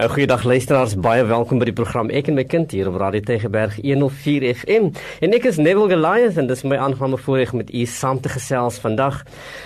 [0.00, 3.20] Uh, Goeiedag luisteraars, baie welkom by die program Ek en my kind hier op Radio
[3.20, 4.86] Tegeberg 104 FM.
[5.20, 8.78] En ek is Neville Goliath en dis my aangename voorreg met u saam te gesels
[8.80, 9.18] vandag.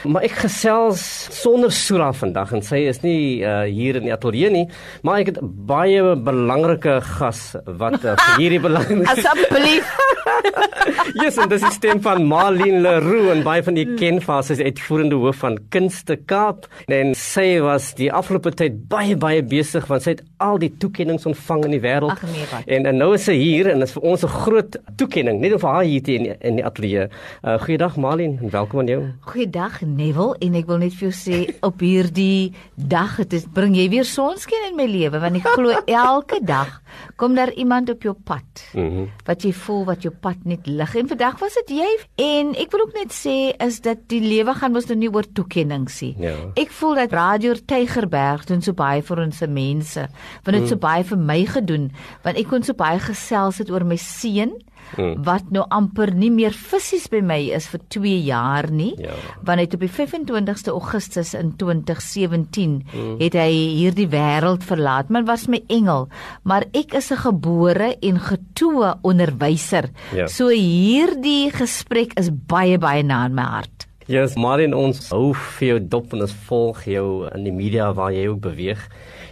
[0.02, 1.04] Maar ek gesels
[1.38, 4.64] sonder Sura vandag en sy is nie uh, hier in die ateljee nie,
[5.06, 5.38] maar ek het
[5.70, 9.94] baie belangrike gas wat uh, vir hierdie belangrike Asseblief.
[11.22, 14.58] yes, en dis die stem van Marlene Leroux en baie van die ken vir sy
[14.66, 16.66] uitvoerende hoof van Kunste Kaap.
[16.90, 21.24] En sy was die afgelope tyd baie baie besig want sy het al die toekenninge
[21.24, 22.22] ontvang in die wêreld.
[22.22, 22.62] Nee.
[22.76, 25.70] En, en nou is sy hier en is vir ons 'n groot toekenning, net vir
[25.70, 27.08] haar hier te in, in die ateljee.
[27.42, 29.00] Uh, goeiedag Marlene en welkom aan jou.
[29.20, 33.88] Goeiedag Neville en ek wil net vir jou sê op hierdie dag dit bring jy
[33.88, 36.83] weer sonskyn in my lewe want ek glo elke dag
[37.16, 38.66] kom daar iemand op jou pad.
[38.74, 41.86] Mm wat jy voel wat jou pad net lig en vandag was dit jy
[42.20, 45.24] en ek wil ook net sê is dat die lewe gaan mos nou nie oor
[45.36, 46.12] toekennings nie.
[46.20, 46.34] Ja.
[46.60, 50.06] Ek voel dat Radio Tygerberg doen so baie vir ons se mense.
[50.44, 50.70] Want dit mm.
[50.74, 51.90] so baie vir my gedoen
[52.24, 54.54] want ek kon so baie gesels het oor my seun
[54.96, 55.24] Mm.
[55.26, 58.92] wat nou amper nie meer fisies by my is vir 2 jaar nie.
[59.00, 59.16] Ja.
[59.42, 63.16] Want hy het op die 25ste Augustus in 2017 mm.
[63.22, 65.10] het hy hierdie wêreld verlaat.
[65.10, 66.08] Maar was my engel,
[66.42, 69.90] maar ek is 'n gebore en getoe onderwyser.
[70.14, 70.26] Ja.
[70.26, 73.88] So hierdie gesprek is baie baie na in my hart.
[74.06, 77.86] Ja, yes, Marlene ons hou vir jou dop en ons volg jou in die media
[77.96, 78.82] waar jy ook beweeg.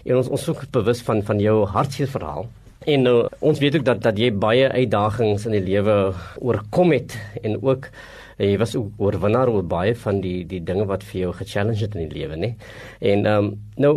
[0.05, 2.49] En ons ons ook bewus van van jou hartseer verhaal.
[2.85, 7.15] En nou, ons weet ook dat dat jy baie uitdagings in die lewe oorkom het
[7.43, 7.87] en ook
[8.39, 11.85] eh, jy was ook oorwinnaar oor baie van die die dinge wat vir jou ge-challenge
[11.85, 12.55] het in die lewe, nê.
[13.01, 13.95] En ehm um, nou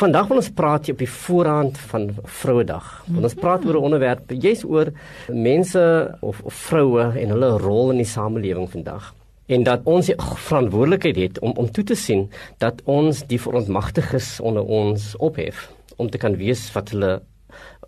[0.00, 2.86] vandag wil ons praat op die voorhand van Vrouedag.
[3.10, 4.92] Want ons praat oor 'n onderwerp jy's oor
[5.28, 5.82] mense
[6.20, 9.14] of, of vroue en hulle rol in die samelewing vandag
[9.50, 10.10] en dat ons
[10.46, 12.28] verantwoordelikheid het om om toe te sien
[12.62, 17.18] dat ons die verontmagtiges onder ons ophef om te kan wees wat hulle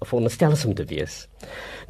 [0.05, 1.27] veronderstel is om te wees.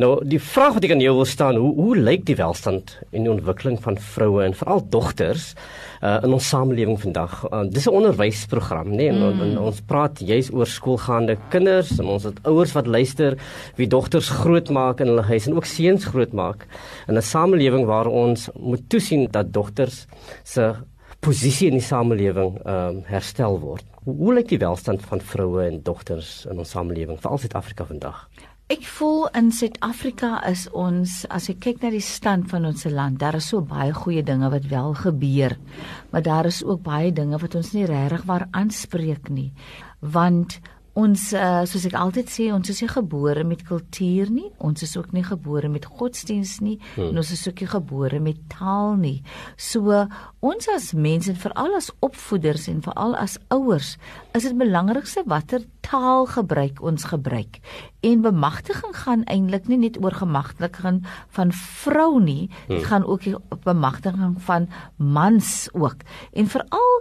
[0.01, 3.27] Nou die vraag wat ek aan jou wil staan, hoe hoe lyk die welstand en
[3.27, 5.53] die ontwikkeling van vroue en veral dogters
[6.01, 7.35] uh, in ons samelewing vandag?
[7.51, 8.97] Uh, dis 'n onderwysprogram, nê?
[8.97, 9.09] Nee?
[9.09, 13.39] En, en ons praat juis oor skoolgaande kinders en ons het ouers wat luister
[13.77, 16.67] wie dogters grootmaak in hulle huis en ook seuns grootmaak
[17.09, 20.07] in 'n samelewing waar ons moet toesien dat dogters
[20.45, 20.75] se
[21.23, 23.87] posisie in die samelewing ehm um, herstel word.
[24.03, 28.25] Hoe, lyk die welstand van vroue en dogters in ons samelewing, veral Suid-Afrika vandag?
[28.73, 33.21] Ek voel in Suid-Afrika is ons as ek kyk na die stand van ons land,
[33.23, 35.55] daar is so baie goeie dinge wat wel gebeur,
[36.11, 39.53] maar daar is ook baie dinge wat ons nie regtig waar aanspreek nie.
[40.01, 40.59] Want
[40.99, 44.93] ons uh, soos ek altyd sê, ons is nie gebore met kultuur nie, ons is
[44.99, 47.09] ook nie gebore met godsdiens nie, hmm.
[47.09, 49.23] en ons is ook nie gebore met taal nie.
[49.57, 50.03] So
[50.45, 53.95] ons as mense en veral as opvoeders en veral as ouers,
[54.37, 57.63] is dit belangrikste watter taal gebruik ons gebruik.
[58.05, 61.01] En bemagtiging gaan eintlik nie net oor gemagtiging
[61.33, 62.89] van vrou nie, dit hmm.
[62.93, 64.69] gaan ook oor bemagtiging van
[65.01, 66.05] mans ook.
[66.37, 66.97] En veral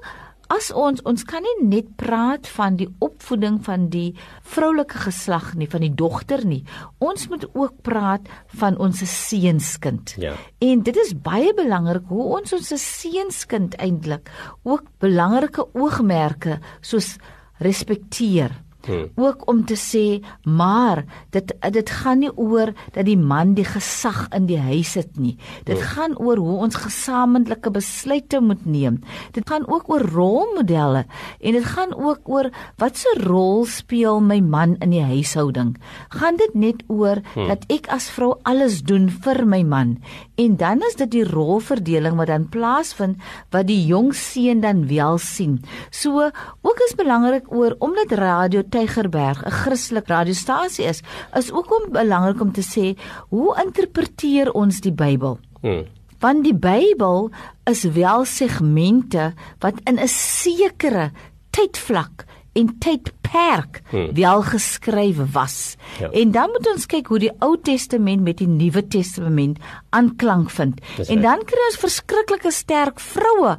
[0.52, 4.12] as ons ons kan nie net praat van die opvoeding van die
[4.54, 6.62] vroulike geslag nie, van die dogter nie.
[7.00, 8.28] Ons moet ook praat
[8.60, 10.16] van ons seunskind.
[10.22, 10.36] Ja.
[10.60, 14.32] En dit is baie belangrik hoe ons ons seunskind eintlik
[14.68, 17.16] ook belangrike oogmerke soos
[17.62, 18.54] respekteer
[18.86, 19.10] Hmm.
[19.16, 24.28] Ook om te sê, maar dit dit gaan nie oor dat die man die gesag
[24.36, 25.38] in die huis het nie.
[25.64, 25.88] Dit hmm.
[25.94, 29.02] gaan oor hoe ons gesamentlike besluite moet neem.
[29.32, 31.06] Dit gaan ook oor rolmodelle
[31.40, 32.50] en dit gaan ook oor
[32.82, 35.76] wat se rol speel my man in die huishouding.
[36.10, 37.48] Gaan dit net oor hmm.
[37.48, 39.98] dat ek as vrou alles doen vir my man
[40.42, 43.22] en dan is dit die rolverdeling wat dan plaasvind
[43.54, 45.60] wat die jong seun dan wel sien.
[45.90, 46.30] So
[46.62, 51.02] ook is belangrik oor omdat radio Tygerberg 'n Christelike radiostasie is,
[51.36, 52.98] is ook om belangrik om te sê
[53.30, 55.40] hoe interpreteer ons die Bybel?
[55.62, 55.86] Hmm.
[56.20, 57.30] Want die Bybel
[57.66, 61.12] is wel segmente wat in 'n sekere
[61.50, 64.14] tydvlak en tydperk hmm.
[64.14, 65.76] wel geskryf was.
[66.00, 66.10] Ja.
[66.10, 69.60] En dan moet ons kyk hoe die Ou Testament met die Nuwe Testament
[69.90, 70.82] aanklank vind.
[71.08, 73.58] En dan kry ons verskriklike sterk vroue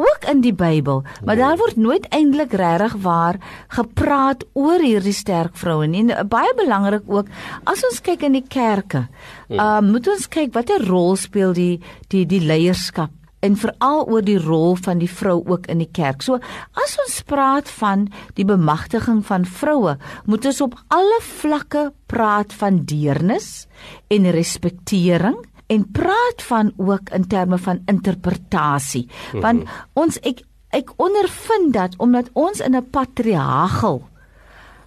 [0.00, 3.38] ook in die Bybel, maar daar word nooit eintlik regtig waar
[3.76, 6.06] gepraat oor hierdie sterk vroue nie.
[6.12, 7.30] En baie belangrik ook
[7.68, 9.06] as ons kyk in die kerke,
[9.48, 11.80] uh, moet ons kyk watter rol speel die
[12.10, 13.12] die die leierskap
[13.44, 16.24] en veral oor die rol van die vrou ook in die kerk.
[16.24, 16.40] So
[16.76, 19.96] as ons praat van die bemagtiging van vroue,
[20.28, 23.66] moet ons op alle vlakke praat van deernis
[24.12, 25.38] en respektering
[25.70, 29.08] en praat van ook in terme van interpretasie.
[29.08, 29.40] -hmm.
[29.40, 34.02] Want ons ek ek ondervind dat omdat ons in 'n patriargale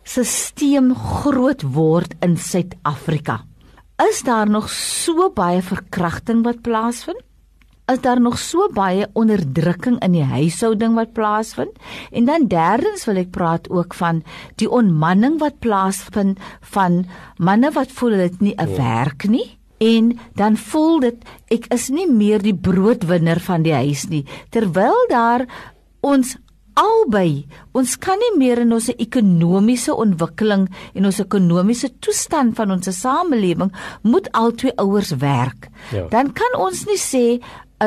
[0.04, 3.46] stelsel groot word in Suid-Afrika,
[4.10, 7.22] is daar nog so baie verkrachting wat plaasvind?
[7.86, 11.72] Is daar nog so baie onderdrukking in die huishouding wat plaasvind?
[12.12, 14.24] En dan derdens wil ek praat ook van
[14.56, 17.06] die onmanning wat plaasvind van
[17.38, 18.76] manne wat voel dit nie 'n ja.
[18.76, 24.08] werk nie en dan voel dit ek is nie meer die broodwinner van die huis
[24.12, 24.24] nie
[24.56, 25.48] terwyl daar
[26.04, 26.38] ons
[26.80, 27.46] albei
[27.78, 33.72] ons kan nie meer in ons ekonomiese ontwikkeling en ons ekonomiese toestand van ons samelewing
[34.06, 35.70] moet albei ouers werk.
[35.94, 36.08] Ja.
[36.10, 37.26] Dan kan ons nie sê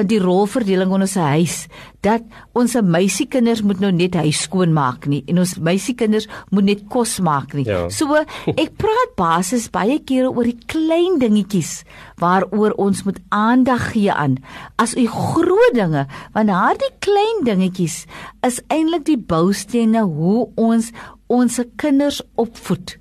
[0.04, 1.56] die rolverdeling in ons huis
[2.04, 2.24] dat
[2.56, 7.16] ons meisiekinders moet nou net huis skoon maak nie en ons meisiekinders moet net kos
[7.24, 7.64] maak nie.
[7.66, 7.86] Ja.
[7.90, 8.20] So
[8.52, 11.80] ek praat basies baie kere oor die klein dingetjies
[12.20, 14.38] waaroor ons moet aandag gee aan
[14.82, 18.04] as u groot dinge want daardie klein dingetjies
[18.46, 20.92] is eintlik die boustene hoe ons
[21.32, 22.94] ons kinders opvoed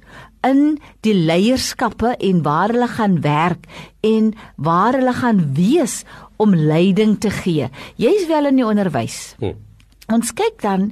[0.46, 3.66] in die leierskappe en waar hulle gaan werk
[4.06, 6.04] en waar hulle gaan wees
[6.38, 7.70] om leiding te gee.
[7.96, 9.36] Jy's wel in die onderwys.
[9.40, 9.56] Hm.
[10.14, 10.92] Ons kyk dan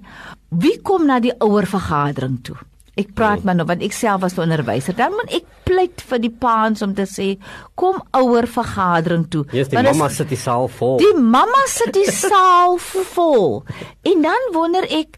[0.49, 2.57] wie kom na die ouer vergadering toe.
[2.93, 3.45] Ek praat hm.
[3.47, 4.95] maar nou want ek self was 'n onderwyser.
[4.95, 7.37] Dan moet ek pleit vir die paans om te sê
[7.75, 9.45] kom ouer vergadering toe.
[9.51, 10.97] Yes, die mamma sit die saal vol.
[10.97, 13.63] Die mamma sit die saal vol.
[14.01, 15.17] En dan wonder ek,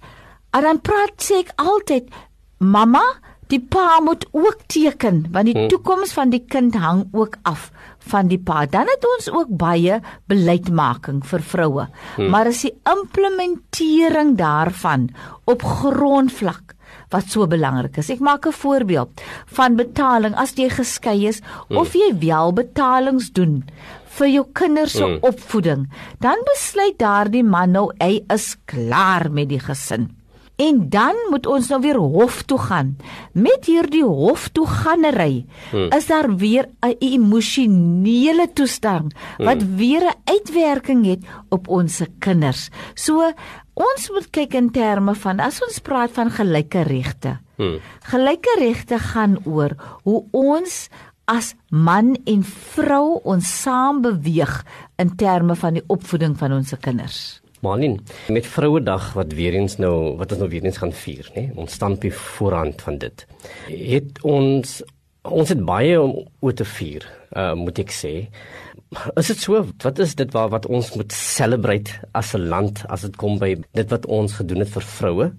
[0.51, 2.10] dan praat sê ek altyd
[2.57, 3.04] mamma
[3.48, 5.68] Die pa moet ook teken want die hmm.
[5.69, 7.69] toekoms van die kind hang ook af
[8.12, 8.66] van die pa.
[8.69, 10.00] Dan het ons ook baie
[10.31, 11.88] beleidsmaking vir vroue.
[12.16, 12.30] Hmm.
[12.30, 15.10] Maar is die implementering daarvan
[15.46, 16.75] op grondvlak
[17.13, 18.10] wat so belangrik is.
[18.10, 21.78] Ek maak 'n voorbeeld van betaling as jy geskei is hmm.
[21.78, 23.63] of jy wel betalings doen
[24.18, 25.19] vir jou kinders se hmm.
[25.22, 25.88] opvoeding.
[26.19, 30.25] Dan besluit daardie man nou hy is klaar met die gesin.
[30.56, 32.96] En dan moet ons nou weer hof toe gaan.
[33.34, 35.90] Met hierdie hof toe gaanery hmm.
[35.92, 39.75] is daar weer 'n emosionele toestand wat hmm.
[39.75, 42.69] weer 'n uitwerking het op ons kinders.
[42.94, 43.31] So
[43.74, 47.40] ons moet kyk in terme van as ons praat van gelyke regte.
[47.56, 47.80] Hmm.
[48.00, 50.90] Gelyke regte gaan oor hoe ons
[51.25, 54.63] as man en vrou ons saam beweeg
[54.96, 57.44] in terme van die opvoeding van ons kinders.
[57.65, 57.97] Malin,
[58.29, 61.47] met Vrouedag wat weer eens nou wat ons nou weer eens gaan vier, nê?
[61.57, 63.25] Ons stampie voorhand van dit.
[63.71, 64.81] Het ons
[65.25, 68.13] ons het baie om oor te vier, uh, moet ek sê.
[69.17, 73.01] Is dit so wat is dit waar wat ons moet celebrate as 'n land as
[73.01, 75.31] dit kom by dit wat ons gedoen het vir vroue?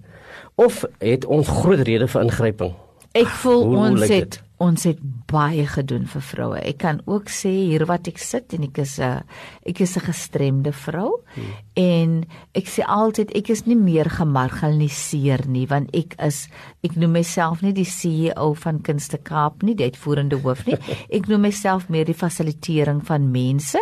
[0.55, 2.75] Of het ons groot rede vir ingryping?
[3.13, 6.61] Ek voel Hoe ons het ons het baie gedoen vir vroue.
[6.65, 9.21] Ek kan ook sê hier wat ek sit en ek is 'n
[9.65, 11.53] ek is 'n gestremde vrou hmm.
[11.75, 12.25] en
[12.55, 16.49] ek sê altyd ek is nie meer gemarginaliseer nie want ek is
[16.83, 20.77] ek noem myself nie die CEO van Kunste Kaap nie, die uitvoerende hoof nie.
[21.17, 23.79] Ek noem myself meer die fasilitering van mense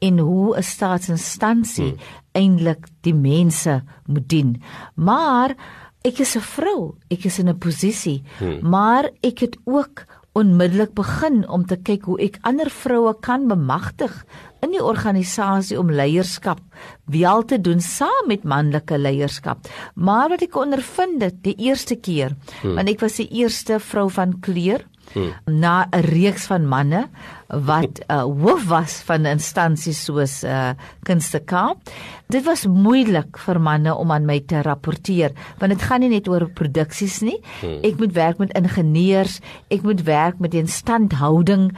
[0.00, 1.98] en hoe 'n staatsinstansie hmm.
[2.32, 4.62] eintlik die mense moet dien.
[4.94, 5.56] Maar
[6.04, 8.68] ek is 'n vrou, ek is in 'n posisie, hmm.
[8.68, 14.24] maar ek het ook onmiddellik begin om te kyk hoe ek ander vroue kan bemagtig
[14.64, 16.60] in die organisasie om leierskap
[17.04, 19.68] wel te doen saam met manlike leierskap.
[19.94, 22.74] Maar wat ek ondervind het die eerste keer, hmm.
[22.74, 25.60] want ek was die eerste vrou van kleur hmm.
[25.60, 27.08] na 'n reeks van manne
[27.52, 30.72] wat uh, hoof was van instansies soos uh,
[31.04, 31.90] Kunste Kaap.
[32.32, 36.28] Dit was moeilik vir manne om aan my te rapporteer want dit gaan nie net
[36.28, 37.38] oor produksies nie.
[37.60, 37.82] Hmm.
[37.84, 41.70] Ek moet werk met ingenieurs, ek moet werk met die instandhouding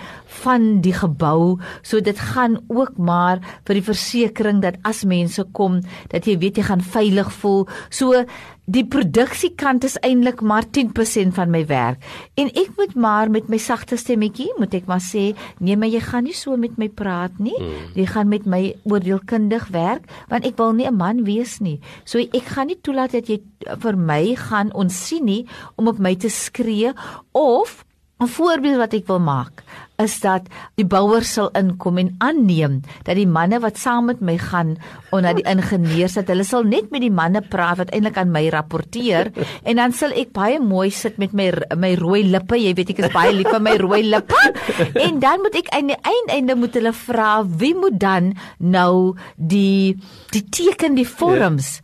[0.44, 1.58] van die gebou.
[1.82, 5.80] So dit gaan ook maar vir die versekering dat as mense kom,
[6.12, 7.66] dat jy weet jy gaan veilig voel.
[7.90, 8.24] So
[8.64, 12.00] die produksiekant is eintlik maar 10% van my werk.
[12.40, 16.00] En ek moet maar met my sagte stemmetjie, moet ek maar sê, nee, maar jy
[16.04, 17.56] gaan nie so met my praat nie.
[17.58, 17.92] Hmm.
[17.98, 21.80] Jy gaan met my oordeelkundig werk, want ek wil nie 'n man wees nie.
[22.04, 23.42] So ek gaan nie toelaat dat jy
[23.80, 26.92] vir my gaan onsien nie om op my te skree
[27.32, 27.84] of
[28.24, 29.64] 'n voorbeeld wat ek wil maak
[30.02, 34.34] is dat die bouers sal inkom en aanneem dat die manne wat saam met my
[34.42, 34.74] gaan
[35.12, 38.42] na die ingenieurs dat hulle sal net met die manne praat wat eintlik aan my
[38.50, 39.30] rapporteer
[39.68, 41.46] en dan sal ek baie mooi sit met my
[41.78, 44.40] my rooi lippe jy weet ek is baie lief vir my rooi lippe.
[45.04, 45.98] En dan moet ek aan die
[46.34, 49.94] einde moet hulle vra wie moet dan nou die
[50.34, 51.78] die teken die vorms.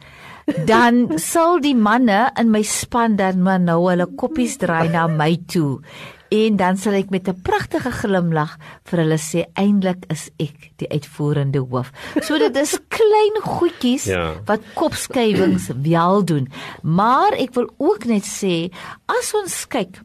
[0.67, 5.37] Dan sal die manne in my span dan maar nou hulle koppies draai na my
[5.47, 5.79] toe
[6.31, 10.89] En dan sal ek met 'n pragtige glimlag vir hulle sê eintlik is ek die
[10.89, 11.91] uitvoerende hoof.
[12.23, 14.35] So dit is klein goedjies Ja.
[14.47, 16.49] wat kopskuiwings wel doen.
[16.83, 18.71] Maar ek wil ook net sê
[19.07, 20.01] as ons kyk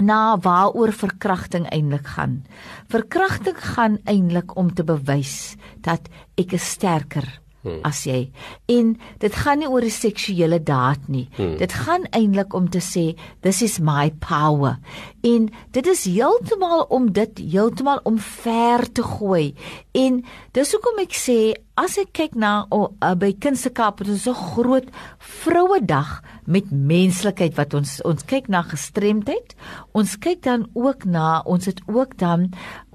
[0.00, 2.44] na waaroor verkrachting eintlik gaan.
[2.88, 7.80] Verkrachting gaan eintlik om te bewys dat ek is sterker hmm.
[7.88, 8.30] as jy.
[8.72, 11.28] En dit gaan nie oor die seksuele daad nie.
[11.36, 11.56] Hmm.
[11.60, 14.78] Dit gaan eintlik om te sê this is my power.
[15.22, 19.52] En dit is heeltemal om dit heeltemal omver te gooi.
[19.94, 21.38] En dis hoekom ek sê
[21.80, 24.88] as ek kyk na oh, uh, by Kunstekaap het ons 'n groot
[25.18, 29.54] Vrouedag met menslikheid wat ons ons kyk na gestremdheid.
[29.92, 32.52] Ons kyk dan ook na ons het ook dan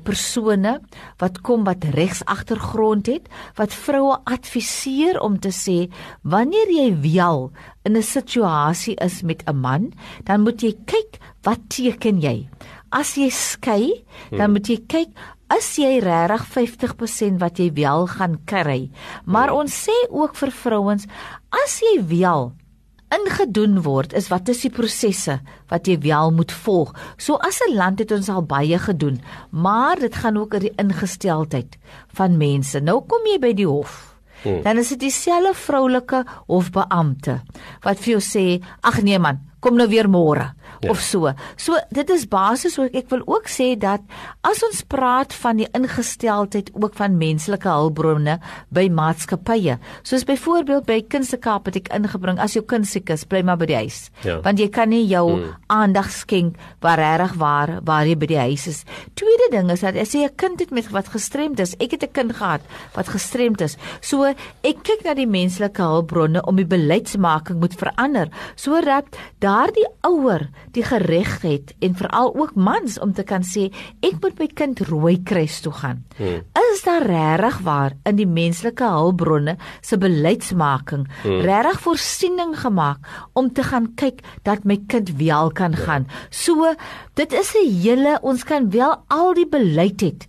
[0.08, 0.78] persone
[1.22, 3.28] wat kom wat regs agtergrond het
[3.60, 5.78] wat vroue adviseer om te sê
[6.24, 7.52] wanneer jy wel
[7.84, 9.92] in 'n situasie is met 'n man
[10.24, 12.50] dan moet jy kyk wat teken jy?
[12.92, 15.10] As jy skei dan moet jy kyk
[15.48, 18.90] As jy regtig 50% wat jy wel gaan kry.
[19.24, 21.08] Maar ons sê ook vir vrouens,
[21.64, 22.52] as jy wel
[23.14, 25.40] ingedoen word is wat is die prosesse
[25.72, 26.94] wat jy wel moet volg.
[27.18, 29.22] So as 'n land het ons al baie gedoen,
[29.52, 31.78] maar dit gaan ook oor die ingesteldheid
[32.14, 32.80] van mense.
[32.80, 34.16] Nou kom jy by die hof.
[34.44, 34.62] Hmm.
[34.62, 37.42] Dan is dit dieselfde vroulike hofbeampte
[37.82, 40.90] wat vir jou sê, "Ag nee man, kom nou weer môre." Ja.
[40.90, 41.32] of so.
[41.56, 44.04] So dit is basies hoe ek wil ook sê dat
[44.48, 48.38] as ons praat van die ingesteldheid ook van menslike hulpbronne
[48.74, 53.44] by maatskappye, soos byvoorbeeld by Kunstekaap het ek ingebring as jou kind siek is, bly
[53.46, 54.00] maar by die huis.
[54.26, 54.40] Ja.
[54.46, 55.56] Want jy kan nie jou hmm.
[55.74, 58.84] aandag skenk waar reg waar waar jy by die huis is.
[59.18, 62.04] Tweede ding is dat as jy 'n kind het met wat gestremd is, ek het
[62.04, 62.62] 'n kind gehad
[62.94, 63.78] wat gestremd is.
[64.02, 69.06] So ek kyk na die menslike hulpbronne om die beleidsmaking moet verander sodat
[69.48, 73.68] daardie ouer die gereg het en veral ook mans om te kan sê
[74.04, 76.04] ek moet my kind rooi kruis toe gaan.
[76.18, 76.44] Hmm.
[76.74, 81.42] Is daar regtig waar in die menslike hulpbronne se beleidsmaking hmm.
[81.48, 83.00] regtig voorsiening gemaak
[83.34, 85.84] om te gaan kyk dat my kind wel kan ja.
[85.86, 86.10] gaan.
[86.30, 86.74] So
[87.16, 90.28] dit is 'n hele ons kan wel al die beleid het,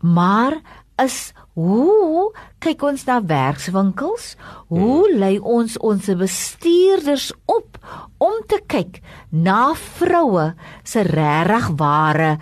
[0.00, 0.60] maar
[1.02, 4.34] is hoe kyk ons na werkswinkels?
[4.68, 5.18] Hoe hmm.
[5.20, 7.78] lei ons ons bestuurders op
[8.22, 9.00] om te kyk
[9.30, 10.50] na vroue
[10.84, 12.36] se regtig ware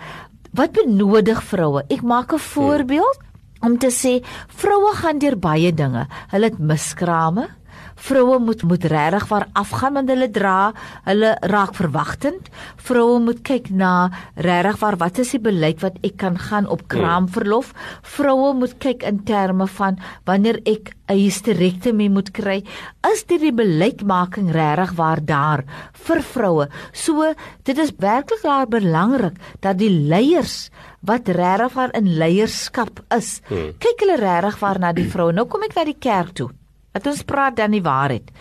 [0.55, 1.83] wat benodig vroue?
[1.91, 3.71] Ek maak 'n voorbeeld hmm.
[3.71, 6.07] om te sê vroue gaan deur baie dinge.
[6.31, 7.49] Hulle het miskrame,
[7.95, 10.73] Vroue moet moet regtig waar afgaan met hulle dra,
[11.07, 12.49] hulle raak verwagtend.
[12.75, 16.83] Vroue moet kyk na regtig waar wat is die beleid wat ek kan gaan op
[16.91, 17.71] kraamverlof.
[18.15, 22.63] Vroue moet kyk in terme van wanneer ek 'n hysterektomie moet kry,
[23.11, 26.67] is dit die beleidsmaking regtig waar daar vir vroue.
[26.93, 27.33] So
[27.63, 30.69] dit is werklik daar belangrik dat die leiers
[31.01, 33.73] wat regtig waar in leierskap is, hmm.
[33.79, 35.31] kyk hulle regtig waar na die vroue.
[35.31, 36.49] Nou kom ek na die kerk toe.
[36.95, 38.31] Dat ons praat dan die waarheid.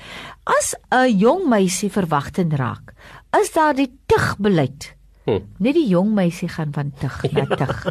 [0.46, 2.94] As 'n jong meisie verwagtend raak,
[3.40, 4.94] is daar die tugbeleid.
[5.24, 5.40] Hm.
[5.58, 7.86] Net die jong meisie gaan van tug na tug.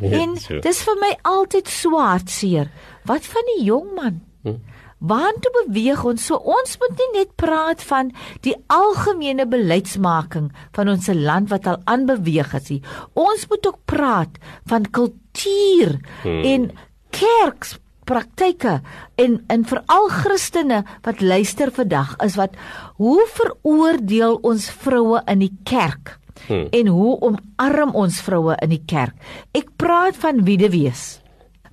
[0.00, 2.70] en dis vir my altyd so hartseer.
[3.04, 4.20] Wat van die jong man?
[4.42, 4.58] Hm.
[4.98, 6.24] Waartoe beweeg ons?
[6.24, 8.12] So ons moet nie net praat van
[8.46, 12.82] die algemene beleidsmaking van ons land wat al aanbeweeg is nie.
[13.12, 16.44] Ons moet ook praat van kultuur hmm.
[16.48, 16.70] en
[17.12, 18.80] kerks praktyke
[19.20, 22.54] en en veral Christene wat luister vandag is wat
[23.00, 26.16] hoe veroordeel ons vroue in die kerk?
[26.46, 26.68] Hmm.
[26.70, 29.14] en hoe omarm ons vroue in die kerk?
[29.56, 31.16] Ek praat van weduwees.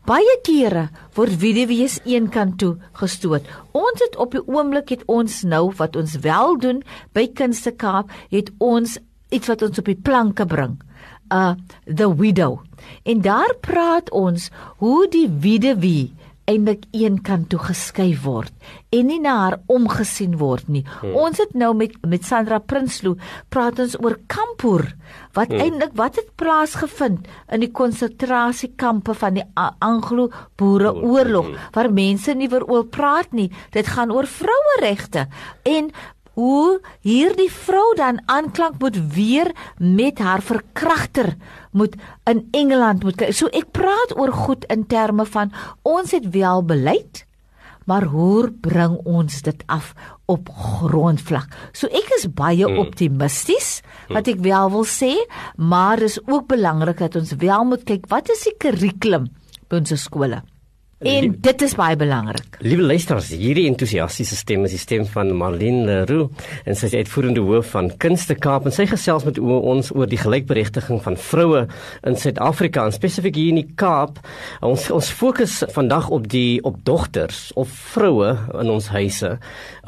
[0.07, 3.45] Baie kere word weduwees een kant toe gestoot.
[3.71, 6.81] Ons het op die oomblik het ons nou wat ons wel doen
[7.15, 8.97] by Kunste Kaap het ons
[9.33, 10.75] iets wat ons op die planke bring.
[11.31, 11.53] Uh
[11.85, 12.59] the widow.
[13.07, 14.49] En daar praat ons
[14.83, 16.11] hoe die weduwee
[16.49, 18.51] eintlik een kant toe geskuif word
[18.93, 20.83] en nie na haar omgesien word nie.
[20.99, 21.15] Hmm.
[21.25, 23.15] Ons het nou met met Sandra Prinsloo
[23.53, 24.89] praat ons oor Kampoer
[25.37, 25.63] wat hmm.
[25.63, 31.69] eintlik wat het plaasgevind in die konsentrasiekampe van die Anglo-Boereoorlog hmm.
[31.75, 33.49] waar mense nie oor praat nie.
[33.71, 35.27] Dit gaan oor vroueregte
[35.63, 35.91] en
[36.37, 41.35] hoe hierdie vrou dan aanklank moet weer met haar verkragter
[41.71, 41.95] moet
[42.29, 47.25] in Engeland moet so ek praat oor goed in terme van ons het wel beleid
[47.85, 49.91] maar hoe bring ons dit af
[50.31, 51.51] op grondvlak?
[51.75, 52.79] So ek is baie hmm.
[52.79, 53.81] optimisties
[54.13, 55.13] wat ek wel wil sê
[55.57, 59.29] maar dis ook belangrik dat ons wel moet kyk wat is die kurrikulum
[59.67, 60.43] by ons skole
[61.03, 62.55] En dit is baie belangrik.
[62.63, 66.29] Liewe luisters, hierdie entoesiastiese stem is die stem van Marlene Leroux
[66.63, 70.19] en sy is uitvoerende hoof van Kunste Kaap en sy gesels met ons oor die
[70.21, 71.65] gelykberechtiging van vroue
[72.07, 74.21] in Suid-Afrika en spesifiek hier in die Kaap.
[74.63, 78.31] Ons ons fokus vandag op die op dogters of vroue
[78.61, 79.33] in ons huise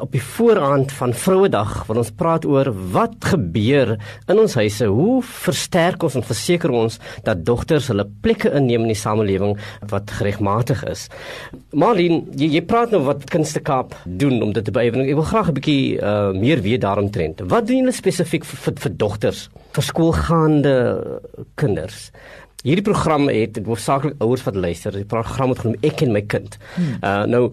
[0.04, 3.94] op die vooraand van Vrouedag want ons praat oor wat gebeur
[4.28, 8.92] in ons huise, hoe versterk ons en verseker ons dat dogters hulle plekke inneem in
[8.92, 9.56] die samelewing
[9.88, 11.62] wat geregmatig is is.
[11.76, 15.06] Marlene, jy, jy praat nou wat Kunste Kaap doen om dit te beëwen.
[15.06, 17.40] Ek wil graag 'n bietjie uh, meer weet daaromtrent.
[17.46, 20.76] Wat doen julle spesifiek vir, vir vir dogters, vir skoolgaande
[21.54, 22.10] kinders?
[22.66, 24.92] Hierdie program het hoofsaaklik ouers wat luister.
[24.92, 26.58] Die program het genoem Ek en my kind.
[26.74, 26.96] Hmm.
[27.02, 27.52] Uh nou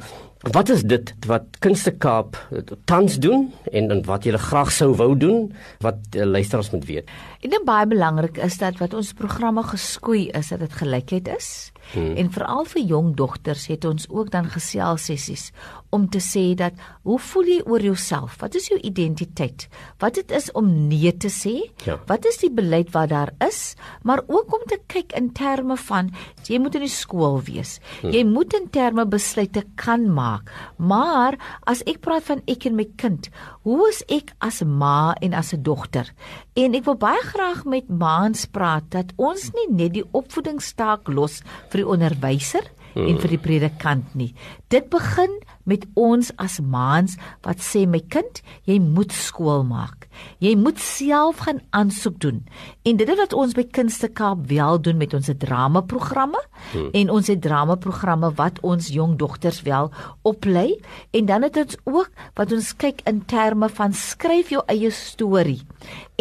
[0.52, 2.36] Wat is dit wat Kunste Kaap
[2.84, 7.14] tans doen en en wat jy graag sou wou doen wat uh, luisteraars moet weet?
[7.40, 11.72] Ek dink baie belangrik is dat wat ons programme geskoei is dat dit gelykheid is.
[11.94, 12.16] Hmm.
[12.18, 15.52] En veral vir jong dogters het ons ook dan gesels sessies
[15.94, 18.40] om te sê dat hoe voel jy oor jouself?
[18.42, 19.68] Wat is jou identiteit?
[20.02, 21.56] Wat dit is om nee te sê?
[21.86, 22.00] Ja.
[22.10, 23.76] Wat is die beleid wat daar is?
[24.04, 26.12] Maar ook om te kyk in terme van
[26.48, 27.78] jy moet in die skool wees.
[28.02, 28.14] Hmm.
[28.16, 30.52] Jy moet in terme besluite kan maak.
[30.78, 31.38] Maar
[31.70, 33.30] as ek praat van ek en my kind,
[33.68, 36.10] hoe is ek as ma en as 'n dogter?
[36.56, 41.42] En ek wil baie graag met maans praat dat ons nie net die opvoedingstaak los
[41.70, 43.08] vir die onderwyser hmm.
[43.08, 44.32] en vir die predikant nie.
[44.74, 45.32] Dit begin
[45.70, 50.08] met ons as maans wat sê my kind, jy moet skool maak.
[50.44, 52.42] Jy moet self gaan aansoek doen.
[52.86, 56.42] En dit is wat ons by Kunste Kaap wel doen met ons dramaprogramme
[56.74, 56.90] hmm.
[56.94, 59.92] en ons dramaprogramme wat ons jong dogters wel
[60.28, 60.80] oplei
[61.12, 65.62] en dan het ons ook wat ons kyk in terme van skryf jou eie storie.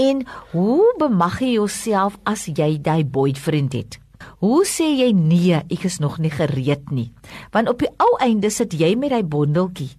[0.00, 4.02] En hoe bemag jy jouself as jy daai boyfriend het?
[4.43, 7.11] Hoe sê jy nee, ek is nog nie gereed nie?
[7.55, 9.93] Want op die ou einde sit jy met daai bondeltjie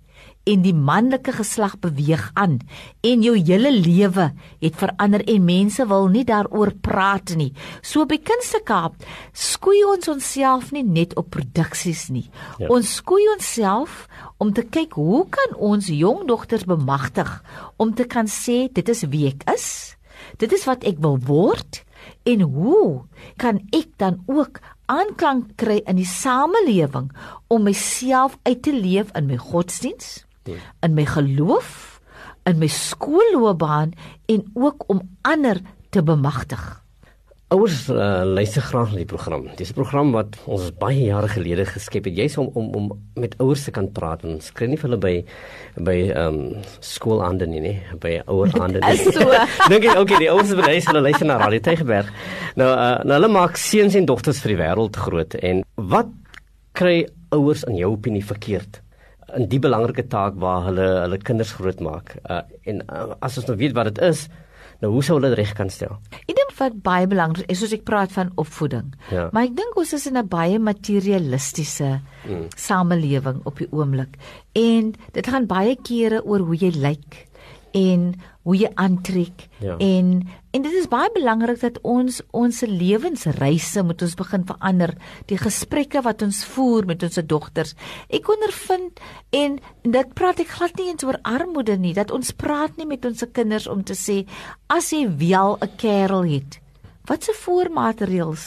[0.49, 2.57] en die manlike geslag beweeg aan
[3.07, 4.29] en jou hele lewe
[4.63, 7.51] het verander en mense wil nie daaroor praat nie.
[7.81, 8.97] So by Kunste Kaap
[9.31, 12.25] skoei ons onsself nie net op produksies nie.
[12.59, 12.67] Ja.
[12.75, 14.07] Ons skoei onsself
[14.43, 17.31] om te kyk hoe kan ons jong dogters bemagtig
[17.79, 19.95] om te kan sê dit is wie ek is.
[20.43, 21.83] Dit is wat ek wil word
[22.23, 23.03] en hoe
[23.37, 27.11] kan ek dan ook aanklank kry in die samelewing
[27.47, 30.59] om myself uit te leef in my godsdiens, ja.
[30.81, 32.01] in my geloof,
[32.43, 33.93] in my skoolloopbaan
[34.25, 36.82] en ook om ander te bemagtig.
[37.53, 39.43] Ouers uh, luister graag na die program.
[39.59, 42.15] Dis 'n program wat ons baie jare gelede geskep het.
[42.17, 45.13] Jy's om om om met ouers te kan praat en skry nie vir hulle by
[45.77, 48.97] by ehm um, skoolaande nie, nie, by oueraande nie.
[48.97, 49.29] So.
[49.71, 52.09] Dink ek okay, die ouers wil hê hulle luister na Radio Tygerberg.
[52.55, 56.09] Nou uh, nou hulle maak seuns en dogters vir die wêreld groot en wat
[56.73, 58.81] kry ouers in jou opinie verkeerd?
[59.33, 62.15] in die belangrike taak waar hulle hulle kinders grootmaak.
[62.29, 64.27] Uh, en uh, as ons nou weet wat dit is,
[64.83, 65.95] Nou hoe sou hulle dit reg kan stel?
[66.27, 68.89] Ek dink wat baie belangrik is, soos ek praat van opvoeding.
[69.15, 69.29] Ja.
[69.31, 72.47] Maar ek dink ons is in 'n baie materialistiese mm.
[72.55, 74.19] samelewing op die oomblik.
[74.51, 77.27] En dit gaan baie kere oor hoe jy lyk.
[77.73, 79.75] En hoe jy aantrek ja.
[79.79, 80.09] en
[80.53, 84.93] en dit is baie belangrik dat ons ons lewensreise moet ons begin verander
[85.31, 87.71] die gesprekke wat ons voer met ons dogters
[88.13, 88.99] ek ondervind
[89.39, 89.55] en
[89.95, 93.23] dit praat ek glad nie eens oor armoede nie dat ons praat nie met ons
[93.31, 94.23] kinders om te sê
[94.67, 96.59] as jy wel 'n kerel het
[97.07, 98.45] watse voormaatreëls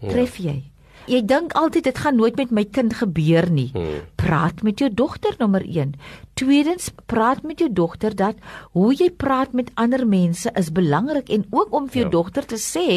[0.00, 0.08] ja.
[0.08, 0.75] tref jy ja.
[1.06, 3.68] Jy dink altyd dit gaan nooit met my kind gebeur nie.
[3.72, 4.00] Hmm.
[4.18, 5.94] Praat met jou dogter nommer 1.
[6.34, 8.40] Tweedens, praat met jou dogter dat
[8.74, 12.14] hoe jy praat met ander mense is belangrik en ook om vir jou ja.
[12.18, 12.88] dogter te sê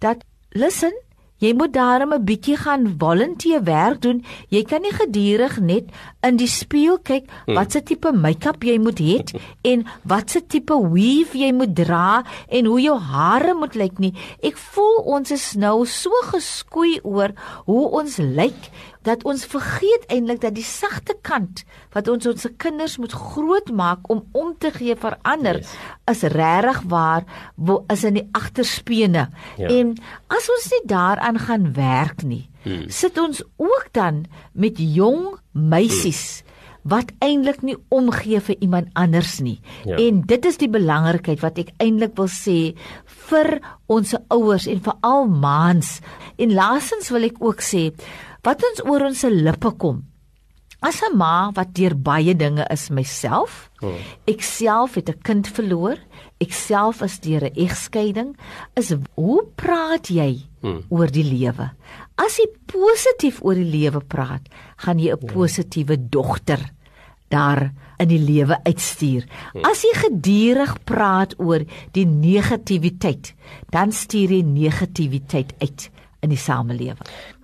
[0.00, 0.24] dat
[0.56, 0.96] listen
[1.38, 4.24] Jy moet daarom 'n bietjie gaan volunteer werk doen.
[4.48, 5.84] Jy kan nie gedurig net
[6.22, 7.54] in die spieël kyk hmm.
[7.54, 9.22] wat se tipe make-up jy moet hê
[9.70, 14.14] en wat se tipe weave jy moet dra en hoe jou hare moet lyk nie.
[14.42, 17.30] Ek voel ons is nou so geskoei oor
[17.66, 18.70] hoe ons lyk
[19.08, 21.64] dat ons vergeet eintlik dat die sagte kant
[21.96, 25.72] wat ons ons kinders moet grootmaak om om te gee vir ander yes.
[26.12, 27.24] is regtig waar
[27.56, 29.28] wo is in die agterspene.
[29.60, 29.68] Ja.
[29.68, 29.96] En
[30.32, 32.88] as ons nie daaraan gaan werk nie, hmm.
[32.92, 36.46] sit ons ook dan met jong meisies hmm
[36.88, 39.58] wat eintlik nie omgee vir iemand anders nie.
[39.84, 39.98] Ja.
[40.00, 42.74] En dit is die belangrikheid wat ek eintlik wil sê
[43.28, 43.58] vir
[43.92, 45.98] ons ouers en vir al maans.
[46.40, 47.88] En laasens wil ek ook sê,
[48.42, 50.04] wat ons oor ons lippe kom
[50.78, 53.66] As 'n ma wat deur baie dinge is myself.
[53.82, 53.98] Hmm.
[54.30, 55.98] Ek self het 'n kind verloor.
[56.38, 58.36] Ek self is deur 'n egskeiding.
[58.76, 60.86] Is hoe praat jy hmm.
[60.88, 61.72] oor die lewe?
[62.14, 64.46] As jy positief oor die lewe praat,
[64.76, 66.62] gaan jy 'n positiewe dogter
[67.28, 69.26] daar in die lewe uitstuur.
[69.64, 73.34] As jy gedurig praat oor die negativiteit,
[73.70, 75.90] dan stuur jy negativiteit uit
[76.22, 76.98] in die samelewing.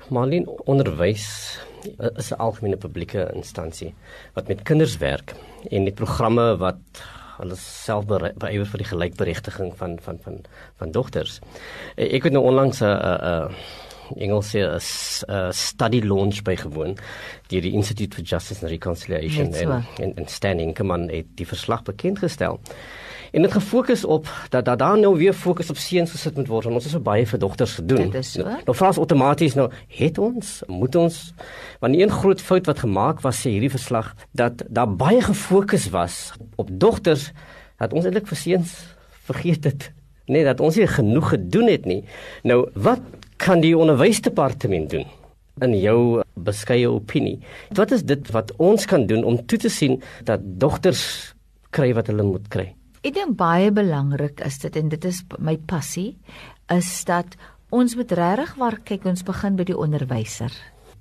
[0.08, 1.58] Marlene onderwys
[2.16, 3.94] is 'n algemene publieke instansie
[4.34, 5.34] wat met kinders werk
[5.70, 7.02] en die programme wat
[7.38, 10.40] hulle self beywer vir die gelykberigting van van van
[10.78, 11.40] van dogters.
[11.96, 13.54] Ek het nou onlangs 'n 'n
[14.16, 16.96] Engels sê 'n study launch bygewoon
[17.48, 21.82] deur die Institute for Justice and Reconciliation en en en Standing Command het die verslag
[21.82, 22.60] bekend gestel.
[23.34, 26.66] En dit gefokus op dat dat daar nou weer fokus op seuns gesit moet word.
[26.66, 28.22] Ons is so baie vir dogters gedoen.
[28.22, 28.42] So.
[28.42, 31.34] Nou, nou vra ons outomaties nou het ons moet ons
[31.80, 36.32] want een groot fout wat gemaak was sê hierdie verslag dat daar baie gefokus was
[36.56, 37.32] op dogters
[37.78, 38.76] dat ons eintlik vir seuns
[39.26, 39.90] vergeet het.
[40.30, 42.04] Nee, dat ons nie genoeg gedoen het nie.
[42.42, 43.02] Nou, wat
[43.44, 45.04] kan die onderwysdepartement doen?
[45.62, 47.36] In jou beskeie opinie,
[47.76, 51.04] wat is dit wat ons kan doen om toe te sien dat dogters
[51.76, 52.70] kry wat hulle moet kry?
[53.04, 56.14] Ek dink baie belangrik is dit en dit is my passie
[56.72, 57.36] is dat
[57.74, 60.54] ons moet regtig waar kyk ons begin by die onderwyser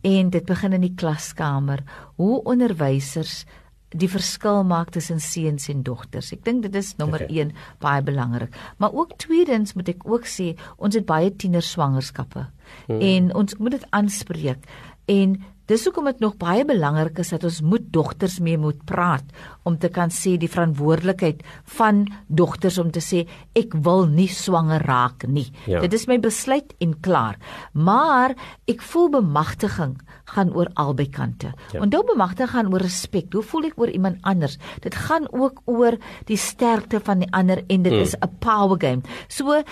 [0.03, 1.85] en dit begin in die klaskamer
[2.19, 3.45] hoe onderwysers
[3.93, 6.31] die verskil maak tussen seuns en dogters.
[6.35, 7.45] Ek dink dit is nommer okay.
[7.45, 7.53] 1
[7.83, 8.55] baie belangrik.
[8.77, 12.47] Maar ook tweedens moet ek ook sê ons het baie tiener swangerskappe
[12.87, 13.01] hmm.
[13.01, 14.69] en ons moet dit aanspreek
[15.11, 19.23] en Dis hoekom dit nog baie belangrik is dat ons moet dogters mee moet praat
[19.63, 21.39] om te kan sê die verantwoordelikheid
[21.77, 23.21] van dogters om te sê
[23.55, 25.47] ek wil nie swanger raak nie.
[25.71, 25.79] Ja.
[25.79, 27.39] Dit is my besluit en klaar.
[27.71, 28.35] Maar
[28.67, 31.51] ek voel bemagtiging gaan oor albei kante.
[31.71, 31.81] Ja.
[31.83, 33.33] Onthou bemagtiging gaan oor respek.
[33.33, 34.57] Hoe voel ek oor iemand anders?
[34.81, 35.97] Dit gaan ook oor
[36.29, 38.01] die sterkte van die ander en dit hmm.
[38.01, 39.01] is 'n power game.
[39.27, 39.63] So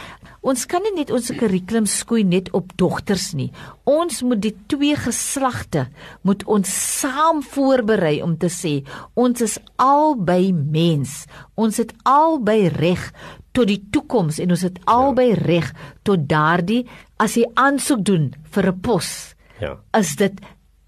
[0.41, 3.51] ons kan nie net ons kurrikulum skoei net op dogters nie.
[3.83, 5.87] Ons moet die twee geslagte
[6.21, 8.83] moet ons saam voorberei om te sê
[9.13, 11.25] ons is albei mens.
[11.55, 13.11] Ons het albei reg
[13.51, 14.83] tot die toekoms en ons het ja.
[14.93, 16.85] albei reg tot daardie
[17.17, 19.35] as jy aansoek doen vir 'n pos.
[19.61, 19.77] Ja.
[19.97, 20.41] Is dit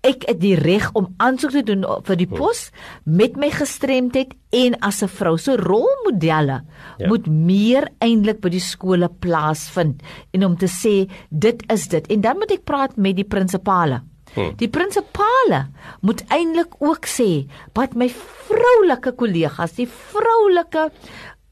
[0.03, 2.39] ek het die reg om aansoek te doen vir die hm.
[2.39, 2.65] pos
[3.07, 5.37] met my gestremdheid en as 'n vrou.
[5.37, 6.61] So rolmodelle
[6.99, 7.07] ja.
[7.07, 12.07] moet meer eintlik by die skole plaasvind en om te sê dit is dit.
[12.07, 14.03] En dan moet ek praat met die prinsipale.
[14.33, 14.55] Hmm.
[14.57, 15.67] Die prinsipale
[16.01, 20.89] moet eintlik ook sê wat my vroulike kollegas, die vroulike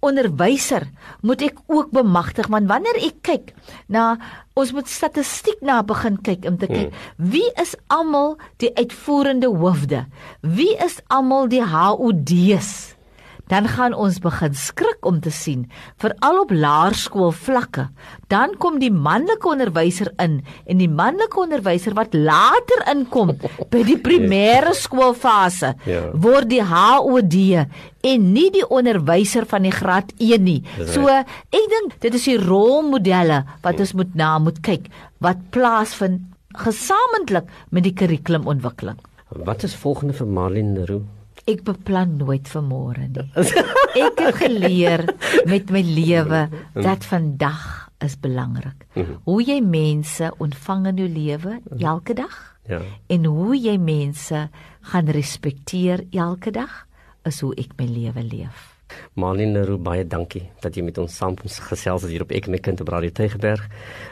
[0.01, 0.87] onderwyser
[1.21, 3.53] moet ek ook bemagtig want wanneer ek kyk
[3.87, 4.17] na
[4.57, 7.29] ons moet statistiek na begin kyk om te kyk hmm.
[7.33, 10.05] wie is almal die uitvoerende hoofde
[10.41, 12.90] wie is almal die HOD's
[13.51, 15.65] dan gaan ons begin skrik om te sien
[16.01, 17.89] veral op laerskool vlakke
[18.31, 23.35] dan kom die manlike onderwyser in en die manlike onderwyser wat later inkom
[23.73, 26.01] by die primêre skoolfase ja.
[26.13, 27.37] word die HOD
[28.07, 30.61] en nie die onderwyser van die graad 1 nie.
[30.89, 34.89] So ek dink dit is die rolmodelle wat ons moet na moet kyk
[35.23, 36.27] wat plaasvind
[36.65, 38.99] gesamentlik met die kurrikulumontwikkeling
[39.47, 43.27] wat is volgende vir Marlene Leroux Ek beplan nooit vir môre nie.
[44.05, 45.05] Ek het geleer
[45.49, 46.45] met my lewe
[46.77, 48.85] dat vandag is belangrik.
[48.93, 49.21] Mhm.
[49.25, 52.37] Hoe jy mense ontvang in jou lewe elke dag?
[52.69, 52.81] Ja.
[53.09, 54.49] En hoe jy mense
[54.93, 56.85] gaan respekteer elke dag
[57.25, 58.70] is hoe ek my lewe leef.
[59.13, 61.35] Marlene Leroux baie dankie dat jy met ons saam
[61.69, 63.67] gesels het hier op Ek en my kind op Radio Tygerberg.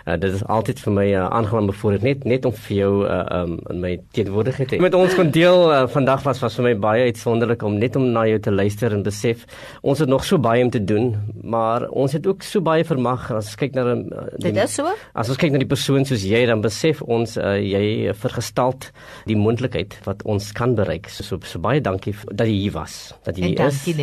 [0.05, 2.93] Uh, dit is altyd vir my 'n uh, aangename voorreg net net om vir jou
[3.05, 6.75] uh, um, in my teenwoordigheid met ons kon deel uh, vandag was was vir my
[6.75, 9.45] baie uitsonderlik om net om na jou te luister en besef
[9.81, 13.29] ons het nog so baie om te doen, maar ons het ook so baie vermag
[13.31, 14.93] as ons kyk na die, Dit is so.
[15.13, 18.89] As ons kyk na die persoon soos jy dan besef ons uh, jy vergestalt
[19.29, 21.09] die moontlikheid wat ons kan bereik.
[21.09, 22.99] So, so, so baie dankie dat jy hier was.
[23.27, 23.83] Dat jy en is.
[23.85, 23.97] Dankie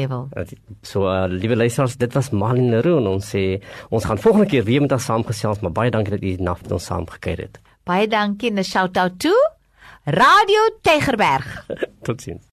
[0.83, 4.65] So uh, liewe luisteraars, dit was Malin Leroux en ons sê ons gaan volgende keer
[4.67, 7.61] weer met haar saamgesels, maar baie dankie dat u na ons saamgekyk het.
[7.87, 9.39] Baie dankie en 'n shout out toe
[10.05, 11.67] Radio Tegerberg.
[12.07, 12.47] Totsiens.